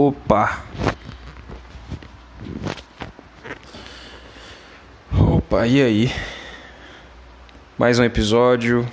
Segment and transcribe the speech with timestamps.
[0.00, 0.62] Opa!
[5.12, 6.12] Opa, e aí?
[7.76, 8.88] Mais um episódio.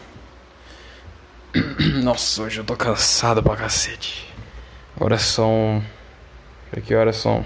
[2.02, 4.33] Nossa, hoje eu tô cansado pra cacete.
[4.95, 5.86] Agora são.
[6.83, 7.45] Que horas são?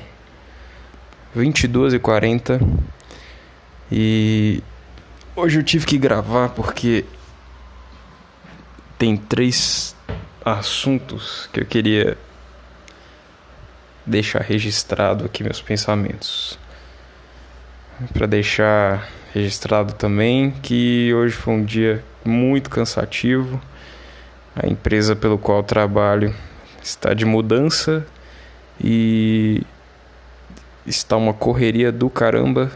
[1.36, 2.62] 22 e 40
[3.92, 4.64] E
[5.36, 7.04] hoje eu tive que gravar porque
[8.98, 9.94] tem três
[10.46, 12.18] assuntos que eu queria
[14.06, 16.58] deixar registrado aqui meus pensamentos.
[18.14, 23.62] Para deixar registrado também que hoje foi um dia muito cansativo.
[24.56, 26.34] A empresa pelo qual trabalho
[26.82, 28.06] está de mudança
[28.82, 29.62] e
[30.86, 32.72] está uma correria do caramba.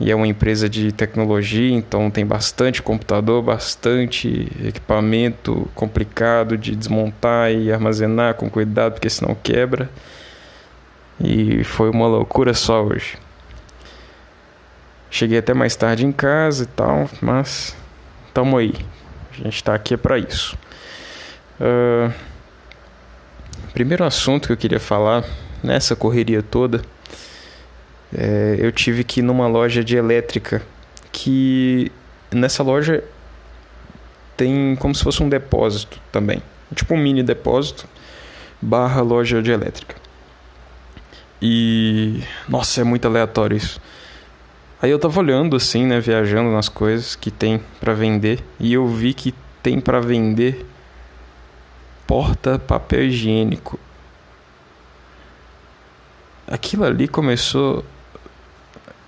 [0.00, 7.52] E é uma empresa de tecnologia, então tem bastante computador, bastante equipamento complicado de desmontar
[7.52, 9.88] e armazenar com cuidado, porque senão quebra.
[11.20, 13.16] E foi uma loucura só hoje.
[15.08, 17.76] Cheguei até mais tarde em casa e tal, mas
[18.32, 18.74] tamo aí.
[19.38, 20.58] A gente tá aqui é para isso.
[21.60, 22.12] Uh,
[23.72, 25.24] primeiro assunto que eu queria falar
[25.62, 26.82] nessa correria toda,
[28.12, 30.62] é, eu tive que ir numa loja de elétrica
[31.12, 31.92] que
[32.32, 33.04] nessa loja
[34.36, 36.42] tem como se fosse um depósito também,
[36.74, 37.86] tipo um mini depósito
[38.60, 39.94] barra loja de elétrica.
[41.40, 42.22] E.
[42.48, 43.80] Nossa, é muito aleatório isso.
[44.80, 48.86] Aí eu tava olhando assim, né, viajando nas coisas que tem para vender e eu
[48.86, 50.66] vi que tem para vender
[52.06, 53.78] porta papel higiênico.
[56.46, 57.84] Aquilo ali começou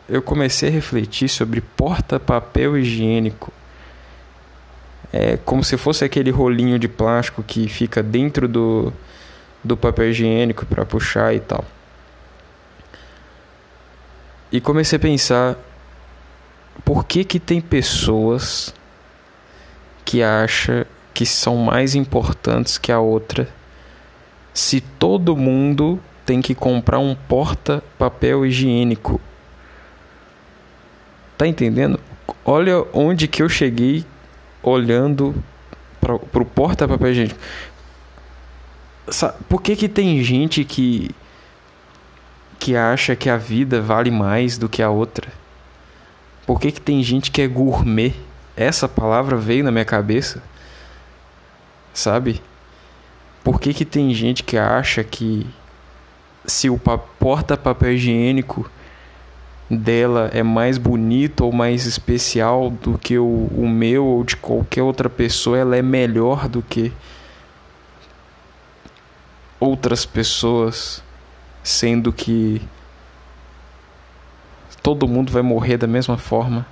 [0.09, 3.53] eu comecei a refletir sobre porta papel higiênico.
[5.13, 8.93] É como se fosse aquele rolinho de plástico que fica dentro do
[9.65, 11.65] do papel higiênico para puxar e tal.
[14.53, 15.57] E comecei a pensar
[16.85, 18.73] por que que tem pessoas
[20.05, 23.49] que acham que são mais importantes que a outra
[24.55, 29.21] se todo mundo tem que comprar um porta papel higiênico.
[31.37, 32.01] Tá entendendo?
[32.45, 34.05] Olha onde que eu cheguei
[34.63, 35.35] olhando
[36.01, 37.39] para o porta papel higiênico.
[39.49, 41.11] Por que que tem gente que
[42.59, 45.29] que acha que a vida vale mais do que a outra?
[46.47, 48.15] Por que, que tem gente que é gourmet?
[48.57, 50.43] Essa palavra veio na minha cabeça.
[51.93, 52.41] Sabe?
[53.43, 55.47] Por que, que tem gente que acha que
[56.45, 56.79] se o
[57.19, 58.71] porta-papel higiênico
[59.71, 64.83] dela é mais bonito ou mais especial do que o, o meu ou de qualquer
[64.83, 66.93] outra pessoa, ela é melhor do que
[69.59, 71.03] outras pessoas?
[71.67, 72.63] sendo que
[74.81, 76.65] todo mundo vai morrer da mesma forma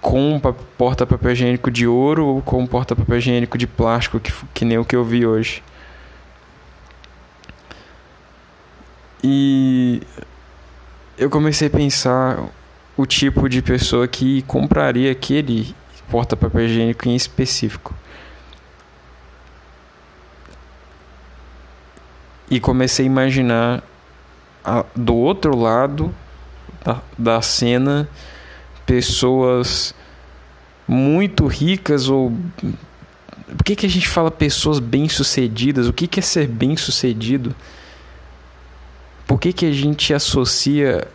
[0.00, 4.64] com um porta-papel higiênico de ouro ou com um porta-papel higiênico de plástico, que, que
[4.64, 5.60] nem o que eu vi hoje.
[9.24, 10.02] E
[11.18, 12.42] eu comecei a pensar
[12.96, 15.74] o tipo de pessoa que compraria aquele
[16.10, 17.94] porta-papel higiênico em específico.
[22.50, 23.82] e comecei a imaginar
[24.64, 26.14] a, do outro lado
[26.84, 28.08] da, da cena
[28.86, 29.94] pessoas
[30.86, 32.32] muito ricas ou
[33.56, 35.88] por que, que a gente fala pessoas bem-sucedidas?
[35.88, 37.54] O que, que é ser bem-sucedido?
[39.28, 41.06] Por que, que a gente associa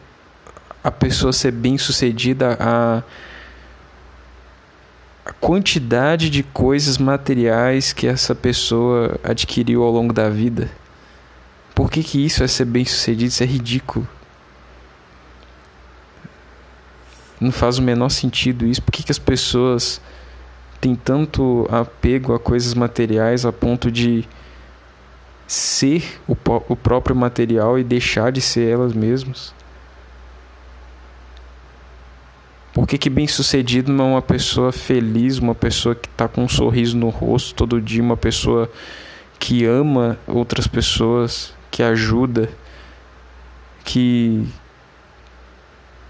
[0.81, 3.03] a pessoa ser bem-sucedida a
[5.25, 10.69] a quantidade de coisas materiais que essa pessoa adquiriu ao longo da vida?
[11.73, 13.29] Por que, que isso é ser bem sucedido?
[13.29, 14.07] Isso é ridículo.
[17.39, 18.81] Não faz o menor sentido isso.
[18.81, 20.01] Por que, que as pessoas
[20.79, 24.27] têm tanto apego a coisas materiais a ponto de
[25.53, 26.35] ser o,
[26.67, 29.53] o próprio material e deixar de ser elas mesmas?
[32.73, 36.43] Por que, que bem sucedido não é uma pessoa feliz, uma pessoa que está com
[36.43, 38.67] um sorriso no rosto todo dia, uma pessoa
[39.37, 42.49] que ama outras pessoas, que ajuda,
[43.85, 44.47] que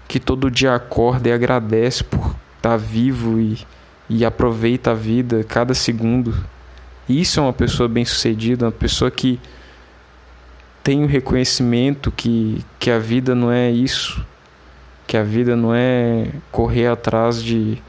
[0.08, 2.20] que todo dia acorda e agradece por
[2.56, 3.58] estar tá vivo e,
[4.08, 6.34] e aproveita a vida cada segundo.
[7.08, 9.38] Isso é uma pessoa bem-sucedida, uma pessoa que
[10.82, 14.24] tem o reconhecimento que, que a vida não é isso,
[15.06, 17.82] que a vida não é correr atrás de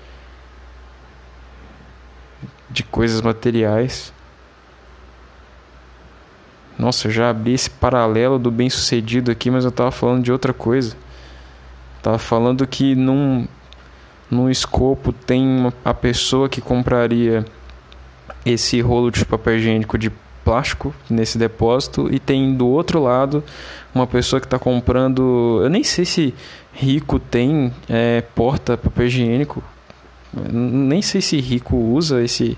[2.76, 4.14] de coisas materiais.
[6.78, 10.52] Nossa, eu já abri esse paralelo do bem-sucedido aqui, mas eu tava falando de outra
[10.54, 10.98] coisa.
[12.04, 13.48] Tava falando que num,
[14.30, 17.46] num escopo tem a pessoa que compraria
[18.46, 20.12] esse rolo de papel higiênico de
[20.46, 23.44] plástico nesse depósito e tem do outro lado
[23.94, 25.60] uma pessoa que está comprando.
[25.64, 26.34] Eu nem sei se
[26.72, 29.64] rico tem é, porta papel higiênico.
[30.52, 32.58] Nem sei se rico usa esse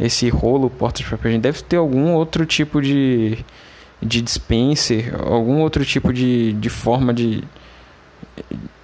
[0.00, 1.42] esse rolo porta de papel higiênico.
[1.42, 3.38] Deve ter algum outro tipo de
[4.02, 7.44] de dispenser, algum outro tipo de, de forma de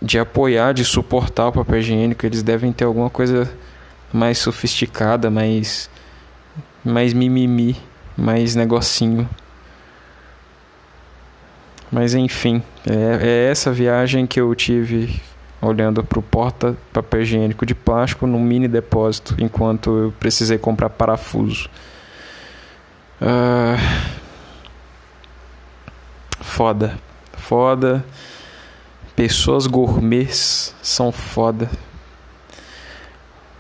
[0.00, 2.24] de apoiar, de suportar o papel higiênico.
[2.24, 3.50] Eles devem ter alguma coisa
[4.12, 5.90] mais sofisticada, mais
[6.84, 7.76] mais mimimi,
[8.16, 9.28] mais negocinho.
[11.90, 15.20] Mas enfim, é, é essa viagem que eu tive
[15.60, 20.88] olhando para o porta papel higiênico de plástico num mini depósito enquanto eu precisei comprar
[20.88, 21.68] parafuso.
[23.20, 23.76] Uh,
[26.40, 26.98] foda,
[27.34, 28.04] foda.
[29.14, 31.68] Pessoas gourmets são foda.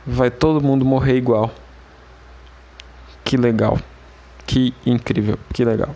[0.06, 1.52] Vai todo mundo morrer igual.
[3.24, 3.78] Que legal.
[4.46, 5.38] Que incrível.
[5.52, 5.94] Que legal.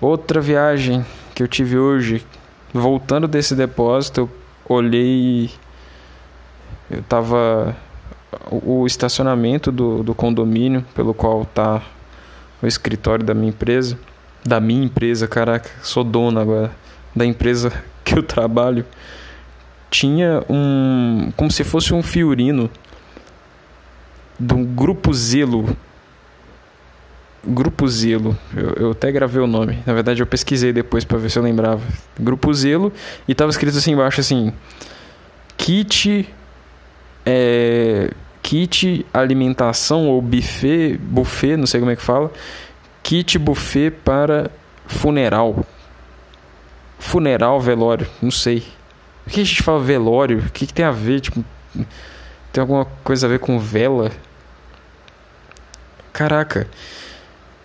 [0.00, 1.04] Outra viagem
[1.34, 2.24] que eu tive hoje,
[2.72, 4.30] voltando desse depósito, eu
[4.68, 5.50] olhei.
[6.90, 7.76] Eu tava.
[8.50, 11.80] O, estacionamento do, do condomínio pelo qual tá
[12.62, 13.98] o escritório da minha empresa.
[14.44, 16.70] Da minha empresa, caraca, sou dono agora.
[17.14, 17.72] Da empresa
[18.04, 18.84] que eu trabalho.
[19.90, 21.32] Tinha um.
[21.36, 22.70] Como se fosse um fiorino
[24.38, 25.76] do Grupo Zelo.
[27.44, 29.78] Grupo Zelo, eu, eu, até gravei o nome.
[29.86, 31.82] Na verdade, eu pesquisei depois para ver se eu lembrava.
[32.18, 32.92] Grupo Zelo
[33.28, 34.52] e tava escrito assim embaixo assim:
[35.56, 36.28] kit
[37.24, 38.10] é,
[38.42, 42.32] kit alimentação ou buffet, buffet, não sei como é que fala.
[43.02, 44.50] Kit buffet para
[44.86, 45.64] funeral.
[46.98, 48.64] Funeral, velório, não sei.
[49.24, 50.38] Por que a gente fala velório?
[50.38, 51.20] O que, que tem a ver?
[51.20, 51.44] Tipo,
[52.52, 54.10] tem alguma coisa a ver com vela?
[56.16, 56.66] Caraca,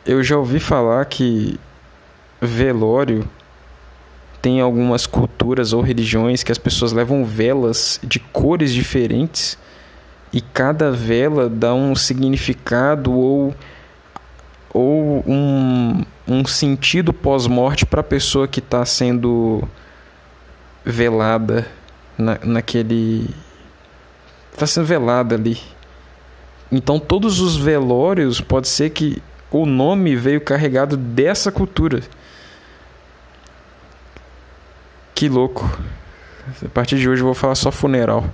[0.05, 1.57] eu já ouvi falar que
[2.41, 3.25] velório
[4.41, 9.57] tem algumas culturas ou religiões que as pessoas levam velas de cores diferentes
[10.33, 13.55] e cada vela dá um significado ou,
[14.73, 19.65] ou um, um sentido pós-morte para a pessoa que está sendo
[20.83, 21.65] velada
[22.17, 23.29] na, naquele.
[24.51, 25.57] Está sendo velada ali.
[26.71, 29.21] Então todos os velórios pode ser que
[29.51, 32.01] o nome veio carregado dessa cultura.
[35.13, 35.69] Que louco.
[36.65, 38.25] A partir de hoje eu vou falar só funeral.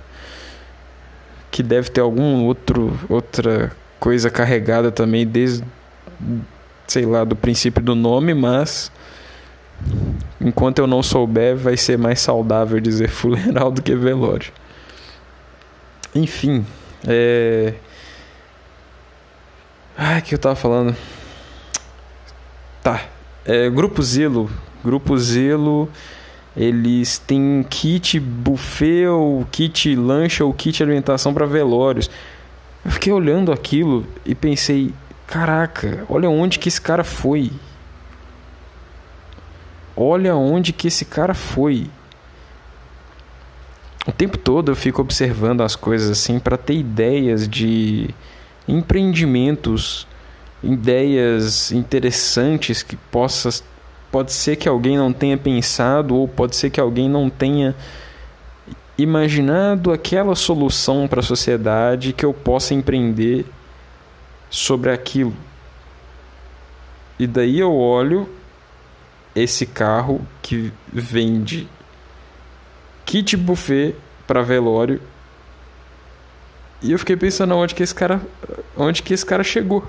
[1.50, 5.64] Que deve ter algum outro outra coisa carregada também desde
[6.86, 8.92] sei lá do princípio do nome, mas
[10.40, 14.52] enquanto eu não souber vai ser mais saudável dizer funeral do que velório.
[16.14, 16.64] Enfim,
[17.06, 17.74] é
[20.00, 20.94] Ai, que eu tava falando.
[22.80, 23.02] Tá.
[23.44, 24.48] É, Grupo Zelo.
[24.84, 25.88] Grupo Zelo.
[26.56, 32.08] Eles têm kit buffet ou kit lancha ou kit alimentação para velórios.
[32.84, 34.94] Eu fiquei olhando aquilo e pensei,
[35.26, 37.50] caraca, olha onde que esse cara foi.
[39.96, 41.90] Olha onde que esse cara foi.
[44.06, 48.14] O tempo todo eu fico observando as coisas assim para ter ideias de
[48.68, 50.06] empreendimentos,
[50.62, 53.50] ideias interessantes que possa
[54.10, 57.74] pode ser que alguém não tenha pensado ou pode ser que alguém não tenha
[58.96, 63.46] imaginado aquela solução para a sociedade que eu possa empreender
[64.50, 65.34] sobre aquilo.
[67.18, 68.28] E daí eu olho
[69.34, 71.68] esse carro que vende
[73.04, 73.94] kit buffet
[74.26, 75.00] para velório
[76.82, 78.20] e eu fiquei pensando onde que esse cara,
[78.76, 79.84] onde que esse cara chegou.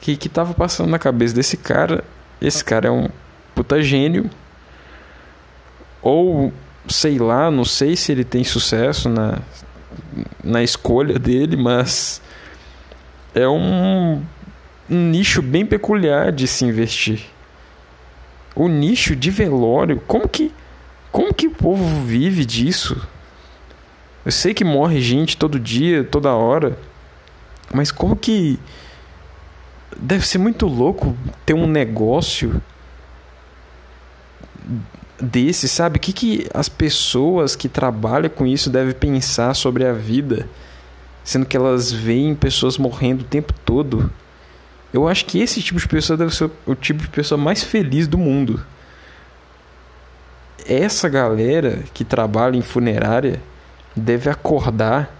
[0.00, 2.02] Que que tava passando na cabeça desse cara?
[2.40, 3.08] Esse cara é um
[3.54, 4.28] puta gênio.
[6.00, 6.52] Ou
[6.88, 9.38] sei lá, não sei se ele tem sucesso na
[10.42, 12.20] na escolha dele, mas
[13.34, 14.22] é um,
[14.90, 17.26] um nicho bem peculiar de se investir.
[18.54, 20.52] O nicho de velório, como que
[21.10, 23.06] como que o povo vive disso?
[24.24, 26.78] Eu sei que morre gente todo dia, toda hora.
[27.72, 28.58] Mas como que.
[29.96, 32.62] Deve ser muito louco ter um negócio
[35.20, 35.98] desse, sabe?
[35.98, 40.48] O que, que as pessoas que trabalham com isso devem pensar sobre a vida,
[41.22, 44.10] sendo que elas veem pessoas morrendo o tempo todo
[44.92, 48.06] Eu acho que esse tipo de pessoa deve ser o tipo de pessoa mais feliz
[48.06, 48.64] do mundo.
[50.66, 53.40] Essa galera que trabalha em funerária
[53.96, 55.10] deve acordar.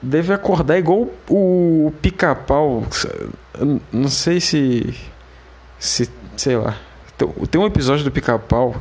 [0.00, 2.84] Deve acordar igual o pica-pau.
[3.92, 4.94] Não sei se.
[5.78, 6.10] Se.
[6.36, 6.76] Sei lá.
[7.50, 8.76] Tem um episódio do pica-pau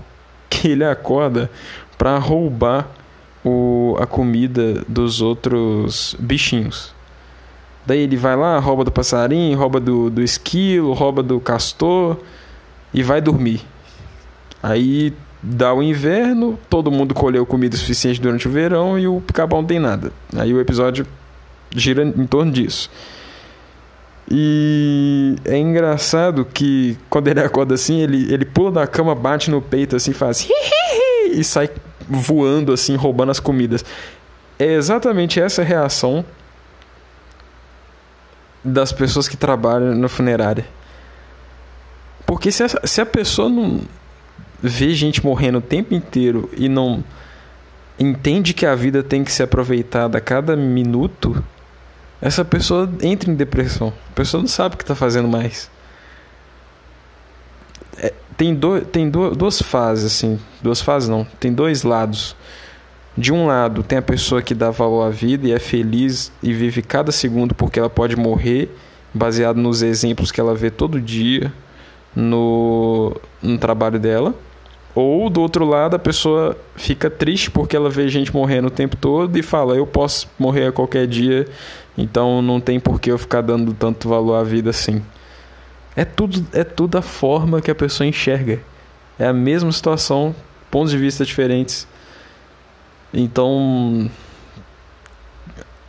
[0.50, 1.50] que ele acorda
[1.98, 2.88] para roubar
[3.44, 6.94] o, a comida dos outros bichinhos.
[7.86, 12.18] Daí ele vai lá, rouba do passarinho, rouba do, do esquilo, rouba do castor
[12.94, 13.62] e vai dormir.
[14.62, 15.14] Aí
[15.46, 19.64] dá o inverno, todo mundo colheu comida suficiente durante o verão e o pica não
[19.64, 20.12] tem nada.
[20.36, 21.06] Aí o episódio
[21.76, 22.90] gira em torno disso.
[24.30, 29.62] E é engraçado que quando ele acorda assim, ele, ele pula da cama, bate no
[29.62, 30.48] peito assim, faz
[31.32, 31.70] e sai
[32.10, 33.86] voando assim, roubando as comidas.
[34.58, 36.26] É exatamente essa reação
[38.64, 40.66] das pessoas que trabalham na funerária.
[42.26, 43.82] Porque se a, se a pessoa não
[44.62, 47.04] vê gente morrendo o tempo inteiro e não
[48.00, 51.44] entende que a vida tem que ser aproveitada a cada minuto,
[52.22, 53.94] essa pessoa entra em depressão.
[54.12, 55.70] A pessoa não sabe o que está fazendo mais.
[57.98, 60.40] É, tem do, tem do, duas fases, assim.
[60.62, 61.26] Duas fases não.
[61.40, 62.36] Tem dois lados.
[63.18, 66.52] De um lado, tem a pessoa que dá valor à vida e é feliz e
[66.52, 68.70] vive cada segundo porque ela pode morrer,
[69.14, 71.54] baseado nos exemplos que ela vê todo dia
[72.16, 74.34] no, no trabalho dela.
[74.96, 78.96] Ou do outro lado, a pessoa fica triste porque ela vê gente morrendo o tempo
[78.96, 81.46] todo e fala: Eu posso morrer a qualquer dia,
[81.98, 85.04] então não tem por que eu ficar dando tanto valor à vida assim.
[85.98, 88.62] É tudo, é tudo a forma que a pessoa enxerga.
[89.20, 90.34] É a mesma situação,
[90.72, 91.88] pontos de vista diferentes.
[93.14, 94.10] Então,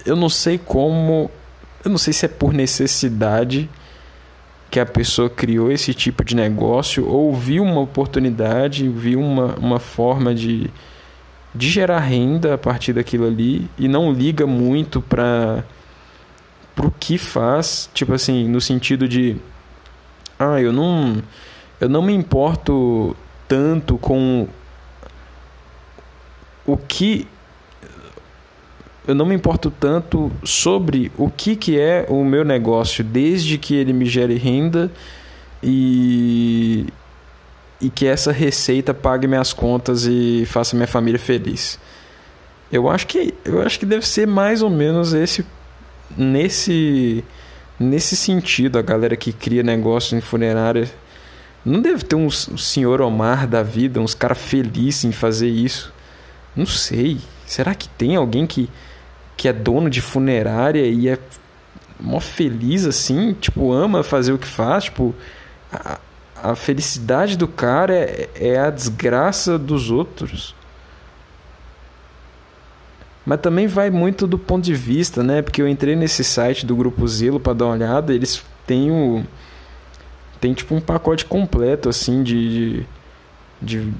[0.05, 1.31] eu não sei como,
[1.85, 3.69] eu não sei se é por necessidade
[4.71, 9.79] que a pessoa criou esse tipo de negócio ou viu uma oportunidade, viu uma, uma
[9.79, 10.71] forma de,
[11.55, 15.65] de gerar renda a partir daquilo ali e não liga muito para
[16.79, 19.37] o que faz, tipo assim, no sentido de
[20.39, 21.23] ah, eu não
[21.81, 24.49] eu não me importo tanto com
[26.67, 27.29] o que
[29.07, 33.75] eu não me importo tanto sobre o que, que é o meu negócio, desde que
[33.75, 34.91] ele me gere renda
[35.63, 36.87] e,
[37.81, 41.79] e que essa receita pague minhas contas e faça minha família feliz.
[42.71, 45.47] Eu acho que eu acho que deve ser mais ou menos esse
[46.17, 47.25] nesse
[47.79, 50.89] nesse sentido a galera que cria negócio em funerária
[51.67, 55.93] não deve ter um senhor Omar da vida, uns caras felizes em fazer isso.
[56.55, 57.19] Não sei.
[57.45, 58.71] Será que tem alguém que,
[59.37, 61.19] que é dono de funerária e é
[62.01, 63.35] mó feliz assim?
[63.35, 64.85] Tipo, ama fazer o que faz?
[64.85, 65.15] Tipo,
[65.73, 65.99] a,
[66.43, 70.55] a felicidade do cara é, é a desgraça dos outros.
[73.25, 75.43] Mas também vai muito do ponto de vista, né?
[75.43, 79.25] Porque eu entrei nesse site do Grupo Zelo para dar uma olhada, eles têm o.
[80.41, 82.87] Tem tipo um pacote completo assim de,
[83.61, 83.93] de, de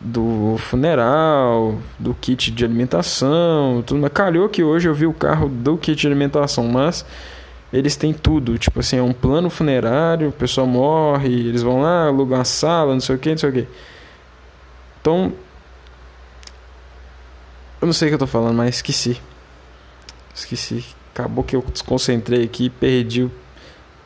[0.00, 4.00] do funeral, do kit de alimentação, tudo.
[4.00, 7.04] Mas calhou que hoje eu vi o carro do kit de alimentação, mas
[7.72, 8.58] eles têm tudo.
[8.58, 12.94] Tipo assim, é um plano funerário, o pessoal morre, eles vão lá, alugam uma sala,
[12.94, 13.68] não sei o que, não sei o que.
[15.00, 15.32] Então,
[17.80, 19.20] eu não sei o que eu tô falando, mas esqueci.
[20.34, 20.84] Esqueci.
[21.14, 23.30] Acabou que eu desconcentrei aqui e perdi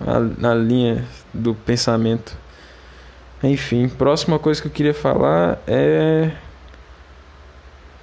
[0.00, 2.36] a, a linha do pensamento.
[3.44, 6.30] Enfim, próxima coisa que eu queria falar é.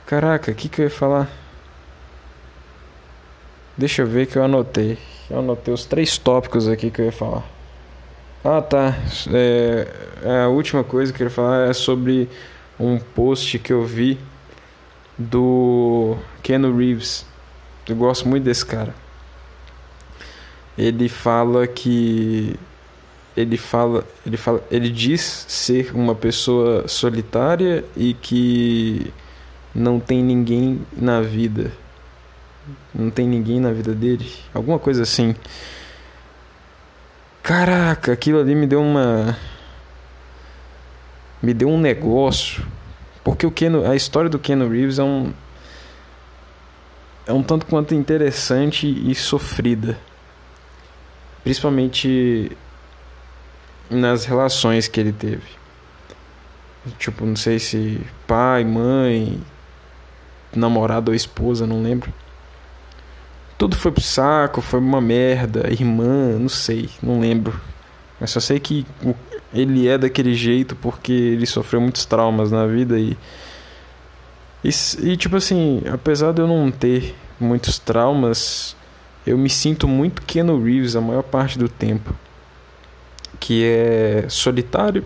[0.05, 1.27] Caraca, o que, que eu ia falar?
[3.75, 4.99] Deixa eu ver que eu anotei.
[5.27, 7.43] Eu anotei os três tópicos aqui que eu ia falar.
[8.45, 8.95] Ah, tá.
[9.33, 9.87] É,
[10.43, 12.29] a última coisa que eu queria falar é sobre
[12.79, 14.19] um post que eu vi
[15.17, 17.25] do Ken Reeves.
[17.89, 18.93] Eu gosto muito desse cara.
[20.77, 22.59] Ele fala que
[23.41, 29.11] ele fala, ele fala, ele diz ser uma pessoa solitária e que
[29.73, 31.71] não tem ninguém na vida.
[32.93, 35.35] Não tem ninguém na vida dele, alguma coisa assim.
[37.41, 39.37] Caraca, aquilo ali me deu uma
[41.41, 42.63] me deu um negócio,
[43.23, 45.33] porque o Ken, a história do Ken Reeves é um
[47.25, 49.97] é um tanto quanto interessante e sofrida.
[51.43, 52.55] Principalmente
[53.91, 55.43] nas relações que ele teve.
[56.97, 59.39] Tipo, não sei se pai, mãe,
[60.55, 62.11] namorado ou esposa, não lembro.
[63.57, 67.59] tudo foi pro saco, foi uma merda, irmã, não sei, não lembro.
[68.19, 68.85] Mas só sei que
[69.53, 73.17] ele é daquele jeito porque ele sofreu muitos traumas na vida e.
[74.63, 74.69] E,
[75.03, 78.75] e tipo assim, apesar de eu não ter muitos traumas,
[79.25, 82.13] eu me sinto muito Keanu Reeves a maior parte do tempo.
[83.41, 85.05] Que é solitário,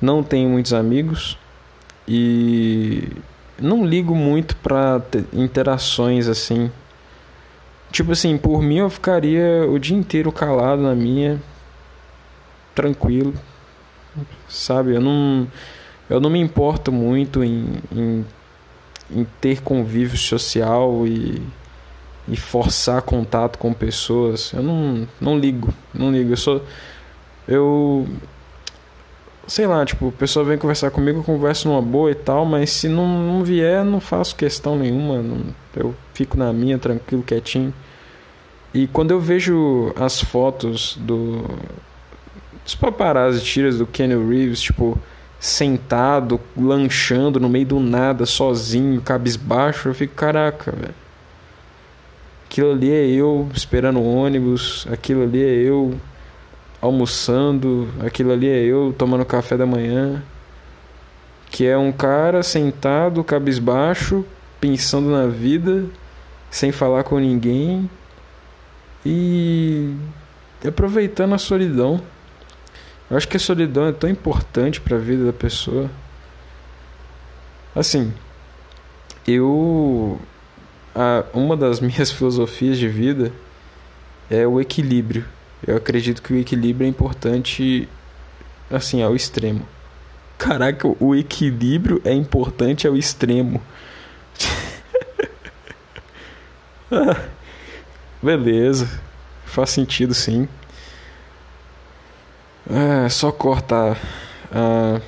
[0.00, 1.38] não tenho muitos amigos
[2.06, 3.08] e
[3.58, 5.00] não ligo muito para
[5.32, 6.70] interações assim.
[7.90, 11.40] Tipo assim, por mim eu ficaria o dia inteiro calado na minha,
[12.74, 13.32] tranquilo,
[14.48, 14.94] sabe?
[14.96, 15.46] Eu não,
[16.10, 18.26] eu não me importo muito em, em,
[19.10, 21.40] em ter convívio social e,
[22.28, 24.52] e forçar contato com pessoas.
[24.52, 26.32] Eu não, não ligo, não ligo.
[26.32, 26.62] Eu sou.
[27.46, 28.06] Eu
[29.46, 32.70] sei lá, tipo, a pessoa vem conversar comigo, eu converso numa boa e tal, mas
[32.70, 37.72] se não, não vier, não faço questão nenhuma, não, eu fico na minha, tranquilo, quietinho.
[38.72, 41.44] E quando eu vejo as fotos do
[42.64, 44.98] dos paparazzi tiras do Kenny Reeves, tipo,
[45.38, 50.94] sentado, lanchando no meio do nada, sozinho, cabisbaixo, eu fico, caraca, velho.
[52.54, 55.98] Aquilo ali é eu esperando o ônibus, aquilo ali é eu
[56.80, 60.22] almoçando, aquilo ali é eu tomando café da manhã.
[61.50, 64.24] Que é um cara sentado, cabisbaixo,
[64.60, 65.86] pensando na vida,
[66.48, 67.90] sem falar com ninguém
[69.04, 69.92] e
[70.64, 72.00] aproveitando a solidão.
[73.10, 75.90] Eu acho que a solidão é tão importante para a vida da pessoa.
[77.74, 78.14] Assim,
[79.26, 80.20] eu.
[80.94, 83.32] A, uma das minhas filosofias de vida
[84.30, 85.24] é o equilíbrio.
[85.66, 87.88] Eu acredito que o equilíbrio é importante,
[88.70, 89.66] assim, ao extremo.
[90.36, 93.62] Caraca, o equilíbrio é importante ao extremo.
[98.22, 99.00] beleza,
[99.46, 100.48] faz sentido sim.
[102.68, 103.98] É só cortar
[104.52, 105.00] a,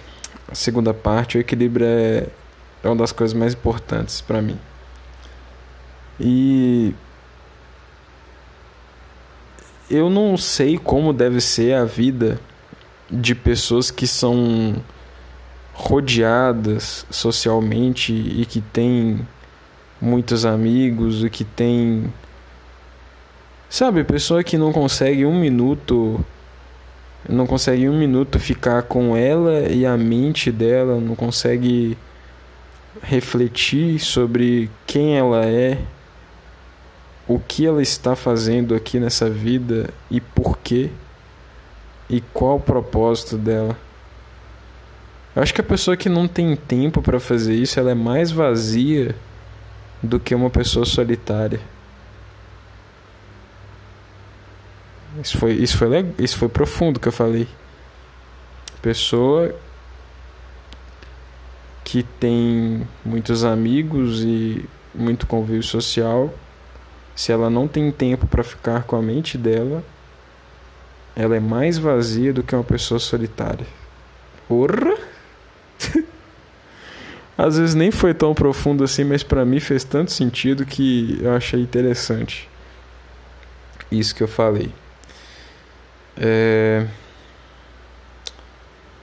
[0.50, 1.38] a segunda parte.
[1.38, 2.26] O equilíbrio é,
[2.82, 4.58] é uma das coisas mais importantes para mim.
[6.18, 6.94] E
[9.90, 12.40] eu não sei como deve ser a vida
[13.10, 14.76] de pessoas que são
[15.72, 19.20] rodeadas socialmente e que têm
[20.00, 22.12] muitos amigos e que tem
[23.68, 26.24] sabe pessoa que não consegue um minuto
[27.28, 31.96] não consegue um minuto ficar com ela e a mente dela não consegue
[33.02, 35.78] refletir sobre quem ela é
[37.28, 40.90] o que ela está fazendo aqui nessa vida e por quê
[42.08, 43.76] e qual o propósito dela.
[45.34, 48.30] Eu acho que a pessoa que não tem tempo para fazer isso, ela é mais
[48.30, 49.14] vazia
[50.02, 51.60] do que uma pessoa solitária.
[55.22, 57.48] Isso foi, isso foi, isso foi profundo que eu falei.
[58.80, 59.54] Pessoa
[61.82, 66.32] que tem muitos amigos e muito convívio social
[67.16, 69.82] se ela não tem tempo para ficar com a mente dela,
[71.16, 73.66] ela é mais vazia do que uma pessoa solitária.
[74.46, 74.98] Porra!
[77.38, 81.34] Às vezes nem foi tão profundo assim, mas para mim fez tanto sentido que eu
[81.34, 82.48] achei interessante.
[83.90, 84.70] Isso que eu falei.
[86.18, 86.86] É...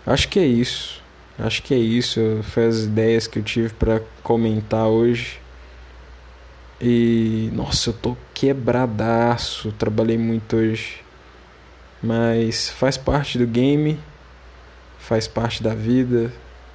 [0.06, 1.02] Acho que é isso.
[1.40, 2.20] Acho que é isso.
[2.44, 5.43] Foi as ideias que eu tive para comentar hoje.
[6.86, 10.98] E nossa, eu tô quebradaço, trabalhei muito hoje.
[12.02, 13.98] Mas faz parte do game,
[15.00, 16.30] faz parte da vida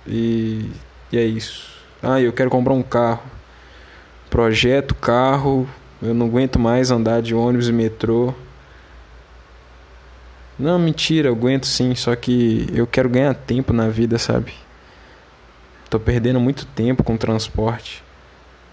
[0.07, 0.71] e,
[1.13, 1.69] e é isso.
[2.03, 3.23] Ah, eu quero comprar um carro.
[4.31, 5.69] Projeto carro,
[6.01, 8.33] eu não aguento mais andar de ônibus e metrô.
[10.59, 14.55] Não, mentira, eu aguento sim, só que eu quero ganhar tempo na vida, sabe?
[15.91, 18.08] Tô perdendo muito tempo com transporte.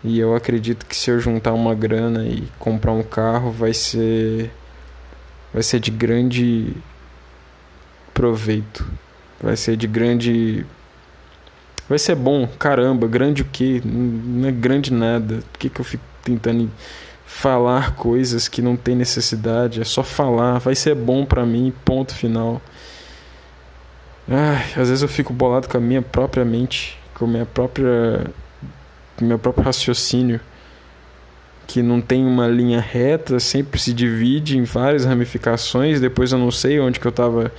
[0.03, 4.51] E eu acredito que se eu juntar uma grana e comprar um carro vai ser
[5.53, 6.75] vai ser de grande
[8.13, 8.85] proveito.
[9.41, 10.65] Vai ser de grande
[11.87, 13.81] vai ser bom, caramba, grande o quê?
[13.83, 15.39] Não é grande nada.
[15.51, 16.69] Por que, que eu fico tentando
[17.25, 19.81] falar coisas que não tem necessidade?
[19.81, 22.61] É só falar, vai ser bom para mim, ponto final.
[24.27, 28.25] Ai, às vezes eu fico bolado com a minha própria mente, com a minha própria
[29.21, 30.39] meu próprio raciocínio
[31.67, 36.51] que não tem uma linha reta, sempre se divide em várias ramificações, depois eu não
[36.51, 37.51] sei onde que eu estava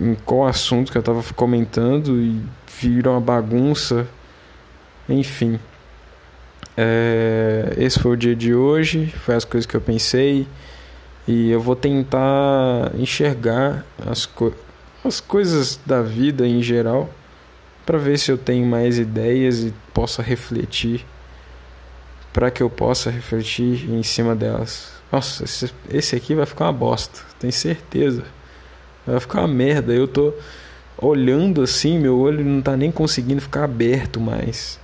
[0.00, 2.42] em qual assunto que eu estava comentando e
[2.80, 4.06] vira uma bagunça.
[5.08, 5.58] Enfim.
[6.76, 10.46] É, esse foi o dia de hoje, foi as coisas que eu pensei.
[11.26, 14.52] E eu vou tentar enxergar as, co
[15.04, 17.10] as coisas da vida em geral
[17.88, 21.06] para ver se eu tenho mais ideias e possa refletir
[22.34, 24.92] para que eu possa refletir em cima delas.
[25.10, 28.24] Nossa, esse, esse aqui vai ficar uma bosta, tenho certeza.
[29.06, 29.94] Vai ficar uma merda.
[29.94, 30.34] Eu tô
[30.98, 34.78] olhando assim, meu olho não tá nem conseguindo ficar aberto mais.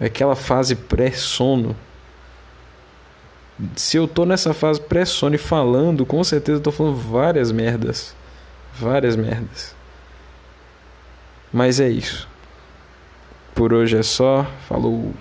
[0.00, 1.76] Aquela fase pré-sono.
[3.76, 8.12] Se eu tô nessa fase pré-sono e falando, com certeza eu tô falando várias merdas.
[8.74, 9.77] Várias merdas.
[11.52, 12.28] Mas é isso.
[13.54, 14.46] Por hoje é só.
[14.68, 15.12] Falou.